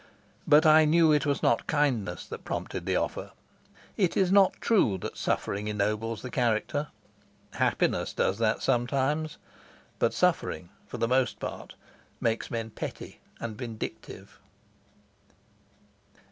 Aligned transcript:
But 0.47 0.65
I 0.65 0.85
knew 0.85 1.11
it 1.11 1.27
was 1.27 1.43
not 1.43 1.67
kindness 1.67 2.25
that 2.25 2.43
prompted 2.43 2.87
the 2.87 2.95
offer. 2.95 3.33
It 3.97 4.17
is 4.17 4.31
not 4.31 4.59
true 4.59 4.97
that 4.97 5.15
suffering 5.15 5.67
ennobles 5.67 6.23
the 6.23 6.31
character; 6.31 6.87
happiness 7.51 8.11
does 8.11 8.39
that 8.39 8.63
sometimes, 8.63 9.37
but 9.99 10.11
suffering, 10.11 10.69
for 10.87 10.97
the 10.97 11.07
most 11.07 11.39
part, 11.39 11.75
makes 12.19 12.49
men 12.49 12.71
petty 12.71 13.19
and 13.39 13.55
vindictive. 13.55 14.39